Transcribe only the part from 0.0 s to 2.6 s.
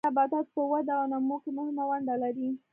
دوی د نباتاتو په وده او نمو کې مهمه ونډه لري.